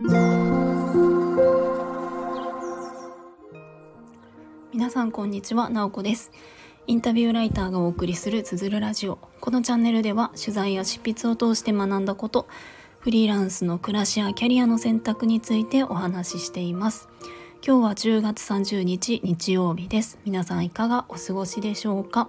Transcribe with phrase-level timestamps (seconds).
[0.00, 0.14] 皆
[4.90, 6.30] さんこんにちは、なおこです。
[6.86, 9.18] インタビューライターがお送りするつづるラジオ。
[9.40, 12.46] このチャンネルでは取材や執筆を通して学んだこと
[13.00, 17.08] フリーランスの暮らしやキャリアの選択についてお話ししています。
[17.66, 20.20] 今日は10月30日日曜日です。
[20.24, 22.28] 皆さんいかがお過ごしでしょうか？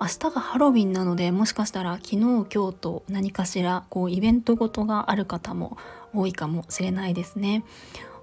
[0.00, 5.76] 明日がハロウィンなのでもしかしたら昨日今日と何かしらこうイベントごとがある方も
[6.14, 7.64] 多いかもしれないですね。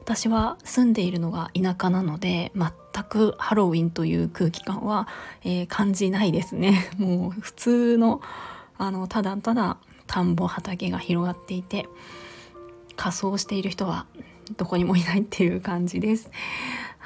[0.02, 5.08] 私は住んでいるのが田舎なので全くハロウィンという空気感は、
[5.44, 6.90] えー、感じないですね。
[6.98, 8.22] もう普通の
[8.78, 11.88] あのただただ田んぼ畑が広がっていて
[12.96, 14.08] 仮装している人は
[14.58, 16.32] どこにもいないっていう感じです。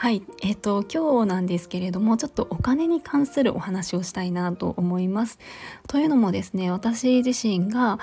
[0.04, 5.40] はい、えっ、ー、と今日なんですけれどもちょっとお金に関するお話をしたいなと思います。
[5.88, 8.00] というのもですね私自身が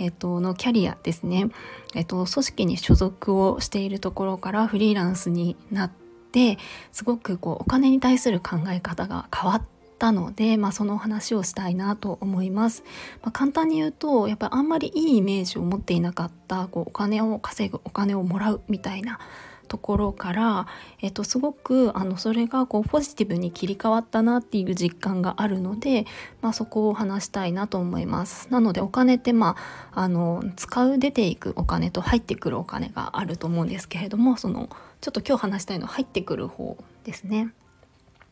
[0.00, 1.50] えっ、ー、とのキャリアですね、
[1.94, 5.90] えっ、ー、と組織に所属をしているところからフリーランスになっ
[6.32, 6.58] て
[6.90, 9.62] すごくこうお金に対する考え方が変わっ
[10.00, 12.82] たので、まあ、その話をしたいなと思います。
[13.22, 19.20] まあ、簡単に言うとやっぱりあんまりいいイメージを持っていなかったこうお金を稼ぐお金をもらうみたいな
[19.64, 20.66] ところから、
[21.00, 26.06] えっと、すごくあのそれがこうポジティブに切り替わったなっていう実感があるので、
[26.42, 28.48] まあ、そこを話したいなと思います。
[28.50, 29.56] なのでお金ってま
[29.92, 34.68] ああの使う出ていくお金と入ってくるお金があると思うんですけれどもその
[35.00, 37.52] ちょっと今日話したいのは入ってくる方ですね。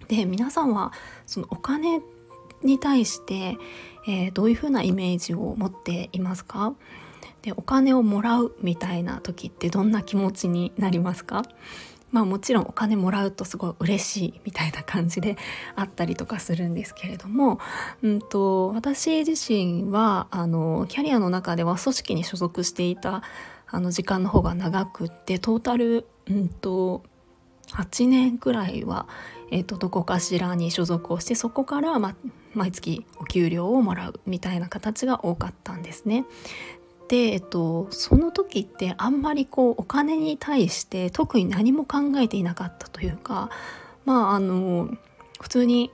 [0.08, 0.92] で皆さんは
[1.26, 2.00] そのお金
[2.62, 3.56] に対して、
[4.06, 6.74] えー、どういうふうなイメージを持っていますか？
[7.42, 11.42] でお金をもらうみたいな時ってどんな気持ちになりますか？
[12.12, 15.36] まあもちろんお金もらうとすごい嬉しいみたいな感じで
[15.74, 17.58] あったりとかするんですけれども、
[18.02, 23.22] うんと、私自身はあのキャリアの中では組織に所属していた
[23.66, 27.02] あの時間の方が長くってトータル、うんと、
[27.70, 29.08] 8年くらいは、
[29.50, 32.14] えーと、どこかしらに所属をしてそこから、ま、
[32.52, 36.26] 毎月お給料をもらうみたいな形が多かったんですね。
[37.12, 43.50] で、えっと、その時ってあんまりこうお金に対して特に何も考えていなかったというか
[44.06, 44.88] まああの
[45.38, 45.90] 普通に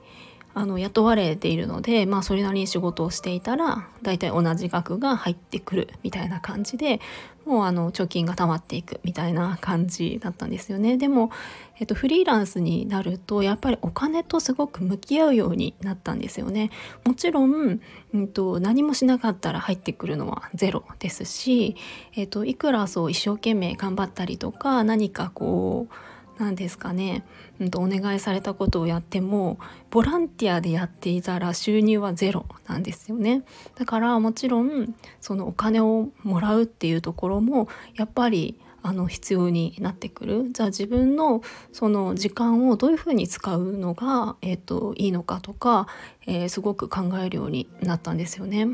[0.53, 6.99] あの雇われているので、まあ、それなりに仕事をしていたら大体同じ額が入ってくるみたいな感じで
[7.45, 10.97] もうあの貯金が溜まっていくみたいな感じだったんですよね。
[10.97, 11.31] でも、
[11.79, 16.69] えっと、フリーランスになるとやっぱりお金とすごく向き合うようになったんですよね。
[17.05, 17.79] もちろん、
[18.13, 21.75] うんと、何もしなかったら入ってくるのはゼロですし、
[22.15, 25.93] えっと、いくらそう一生懸命頑張ったりとか何かこう
[26.39, 27.25] 何ですかね、
[27.59, 29.59] うん、とお願いされたことをやっても
[29.91, 33.43] ボランティアでやっていたら収入はゼロなんですよね。
[33.75, 40.51] だからもちろんそのお金をもらうっていうところもやっぱりあの必要になってくる。
[40.51, 41.41] じゃあ自分の
[41.73, 45.87] その時間をどういうふうに使うのが、えーと、いいのかとか、
[46.25, 48.67] えー、すごく考えるようになったんですよね。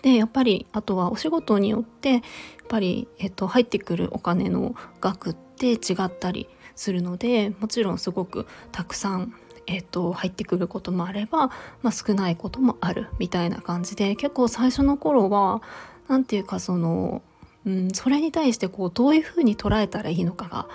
[0.00, 2.22] でやっぱりあとはお仕事によってやっ
[2.68, 9.34] ぱり、えっと、入ってくるお金の額って違ったりするのでもちろんすごくたくさん、
[9.66, 11.48] えーと、入ってくることもあれば、
[11.82, 15.62] まあ、少ないこともあるみたいな感じで結構最初の頃は
[16.08, 17.22] 何て言うかその、
[17.66, 20.68] うん、それに対してこうどういうふうに捉えたらいいのかが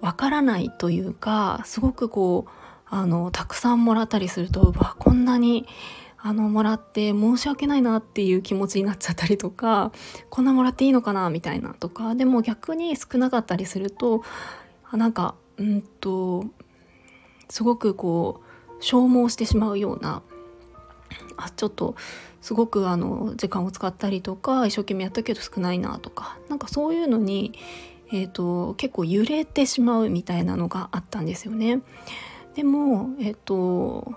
[0.00, 2.50] わからないというかすごくこう
[2.88, 5.66] あのたくさんもらったりするとわこんなに
[6.18, 9.92] あのもらって申し訳ないなっていう気持ちになっちゃったりとか
[10.28, 14.22] こんなもらっていいのかなみたいなとかでも逆に少なかったりすると
[14.92, 16.44] なんかうんと
[17.48, 18.40] すごくこ
[18.78, 20.22] う消耗してしまうような
[21.36, 21.96] あちょっと
[22.40, 27.52] すごくあの時間を使ったりとか一生懸命やったけど少ないなとかなんかそういうのに、
[28.12, 31.80] えーと、結構揺れてしまうみたいなのがあったんですよね。
[32.54, 34.14] でも、え、ー、と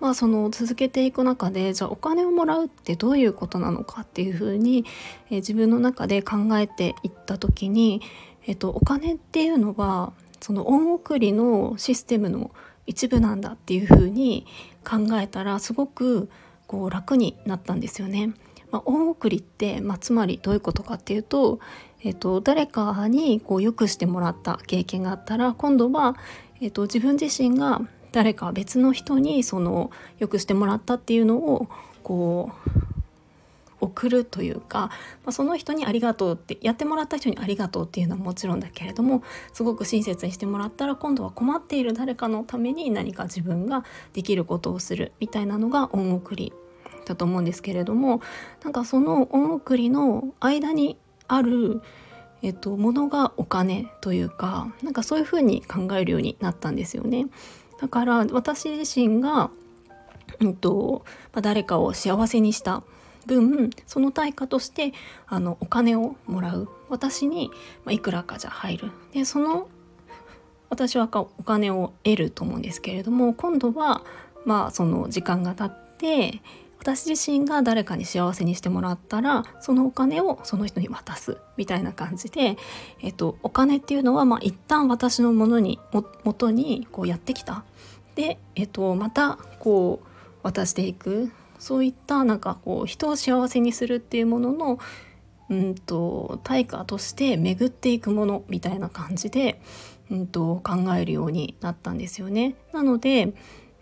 [0.00, 4.84] まあ、その続けていく中でじゃあお金をもらうってどういうことなのかっていうふうに、
[5.30, 8.02] えー、自分の中で考えていった時に、
[8.46, 12.52] えーと、お金っていうのはその恩送りのシステムの
[12.86, 14.46] 一部なんだっていうふうに
[14.88, 16.30] 考えたらすごく
[16.66, 18.34] こう楽になったんですよね。
[18.70, 21.60] まあ、恩送りって、まあ、つまりどういうことかっていうと,、
[22.02, 26.16] えーと、誰かにこうよくしてもらった経験があったら今度は、
[26.60, 27.82] えーと自分自身が
[28.12, 31.68] 誰か別の人にそのよくしてもらったっていうのを
[32.02, 32.85] こう
[33.80, 34.90] 送るというか、ま
[35.26, 46.52] あ、その人にありがとうってやってもらった人にありがとうっていうのはもちろんだけれどもすごく親切にしてもらったら今度は困っている誰かのために何か自分ができることをするみたいなのが恩送り
[47.04, 48.20] だと思うんですけれども
[48.64, 50.96] なんかその恩送りの間に
[51.28, 51.82] ある
[52.42, 57.26] えっと、物がお金というかなんかそういうふうに考えるようになったんですよね。
[57.80, 59.50] だから私自身が、
[60.40, 62.82] うんとまあ、誰かを幸せにした
[63.26, 64.92] 分その対価として
[65.26, 66.68] あのお金をもらう。
[66.88, 67.50] 私に、
[67.84, 68.90] ま、いくらかじゃ入る。
[69.12, 69.68] でその
[70.70, 74.02] 私はお金を得ると思うんですけれども今度は
[74.44, 76.40] まあその時間が経って
[76.78, 81.38] 私自身が誰かに幸せにしてもらったらそのお金をその人に渡す。
[81.56, 82.56] みたいな感じで、
[83.00, 87.64] えっと、お金っていうのは、まあ、一旦私のものにも元にこうやってきた。
[88.14, 90.06] で、えっと、またこう
[90.42, 91.32] 渡していく。
[91.58, 94.78] そういったなんかこう人を幸せにするっていうものの
[95.48, 99.60] うんと対価として巡っていくものみたいな感じで、
[100.10, 102.54] うんと考えるようになったんですよね。
[102.72, 103.34] なので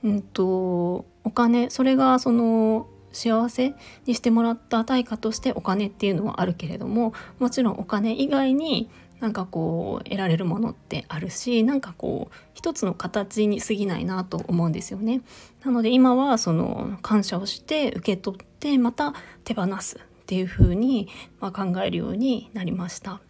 [0.02, 3.74] うんとお金それがその幸せ
[4.06, 8.90] にしてもらった対価としてお金っていうのはあるけれどももちろんお金以外に
[9.20, 15.22] なんかこう得られるものってあるしなんかこう一つの形に過ぎないなと思うんですよね。
[15.64, 19.14] なので今はその感謝をして受け取ってまた
[19.44, 21.08] 手放すっていう風に
[21.40, 23.20] ま考えるようになりました。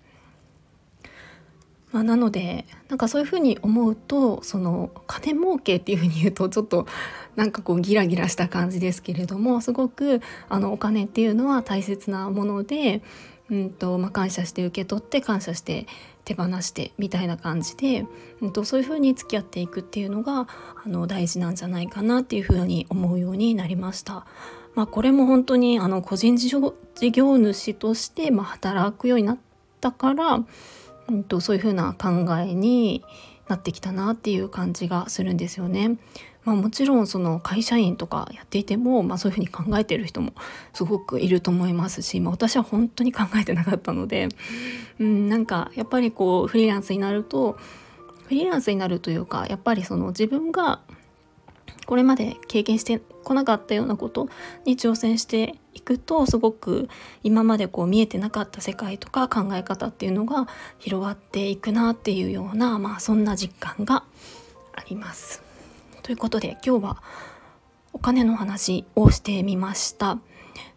[1.94, 6.88] まあ、なのでなんかそういうふうに思うとその金儲けっていうふうに言うとちょっと
[7.36, 13.00] なんかこうギラギラした感じですけれどもすごくあのお金っていうのは大切なもので、
[13.50, 15.86] うんとまあ、感謝して受け取って感謝して
[16.24, 18.06] 手放してみたいな感じで、
[18.40, 20.48] うん、とそういうふうに付き合っていくっていうのが
[20.82, 24.24] あの大事なんじゃないかなっていうふうに思うようになりました。
[24.74, 29.38] まあ、これも本当にあの個人事業主としてま働くようになっ
[29.80, 30.44] たから
[31.08, 33.02] うんと、そういうふうな考えに
[33.48, 35.98] なってきたなっていう感じがするんですよね。
[36.44, 40.32] まあ、もちろんその会社員とかやっていても、まあ、そういうふうに考えてる人も
[40.72, 44.28] すごくいると思いますし、まあ、私は本当に考えてなかったので、
[44.98, 47.58] うん、なんかやっぱりこうフリーランスになると
[48.24, 50.80] フリーランスになるというかやっぱりその自分が
[51.86, 54.28] これまで経験してこなかったようなこと
[54.64, 56.88] に挑戦していくとすごく
[57.22, 60.46] 今までこう見えてなかった世界とか考え方っていうのが
[60.78, 64.04] 広がっていくなっていうような、まあ、そんな実感が
[64.74, 65.42] あります。
[66.04, 67.02] ということで今日は
[67.94, 70.18] お金の話をしてみました。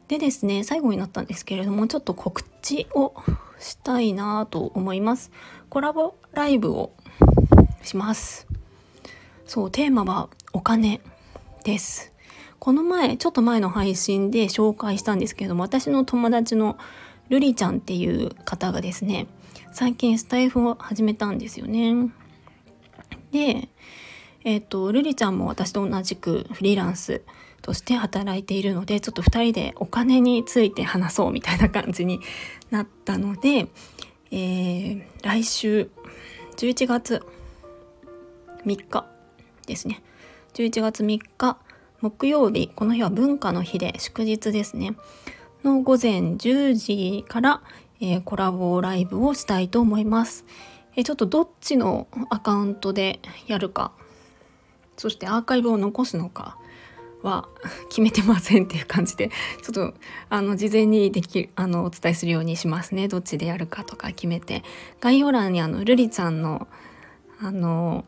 [0.07, 3.13] でですね最後になったんですけれどもちょっと告知を
[3.59, 5.31] したいなと思います。
[5.68, 6.94] コラボライブを
[7.83, 8.47] します。
[9.45, 11.01] そうテーマはお金
[11.65, 12.13] です。
[12.59, 16.77] この前、ちょっと前の配信で紹介したんですけれども、私の友達の
[17.29, 19.27] ルリちゃんっていう方がですね、
[19.74, 22.09] 最近スタイフを始めたんですよね。
[23.31, 23.69] で、
[24.47, 27.21] えっ、ー、と、ルリちゃんも私と同じくフリーランス
[27.61, 32.21] として働いているので、ちょっと2人でお金について話そうみたいな感じに
[32.71, 33.67] なったので、
[34.31, 35.89] えー、来週
[36.55, 37.25] 11月
[38.65, 39.05] 3日
[39.65, 40.01] ですね。
[40.53, 41.57] 11月3日
[42.00, 44.95] 木曜日、この日は文化の日で祝日ですね。
[45.65, 47.61] の午前10時から、
[48.00, 50.45] えー、コラボライブをしたいと思います。
[50.95, 53.91] えー、ちょっとどっちのアカウントでやるか、
[54.97, 56.57] そしてアーカイブを残すのか
[57.23, 57.47] は
[57.89, 59.29] 決めてませんっていう感じで、
[59.61, 59.94] ちょっと
[60.29, 63.07] あの事前にできあのお伝えするようにしますね。
[63.07, 64.63] どっちでやるかとか決めて。
[64.99, 66.67] 概要欄にあのルリちゃんの
[67.39, 68.05] あの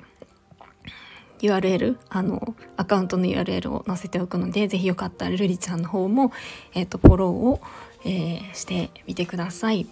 [1.41, 6.31] URL あのアカウントの URL を載せておくので是非よかったらルリちゃんの方も、
[6.73, 7.61] えーと、フォローを、
[8.03, 9.87] えー、してみてください。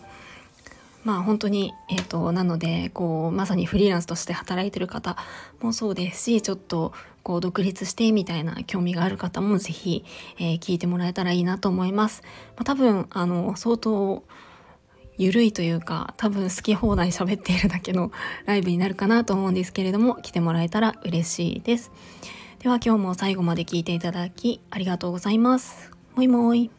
[1.04, 5.16] まあ本当に、えーと、なのでこうまさにフリーランスとして働いてる方
[5.62, 10.06] もそうですしちょっとこう独立してみたいな興味がある方も是非、
[10.38, 12.24] えー、聞いてもらえたらいいなと思います。
[12.56, 14.24] まあ、多分あの相当
[15.18, 18.12] ゆるいというか多分好き放題喋っているだけの
[18.46, 21.92] ライブになるかなと思うんですけれども来てもらえたら嬉しいです。
[22.60, 25.92] では今日も最後まで聞いていただきありがとうございます。
[26.16, 26.77] もいもい。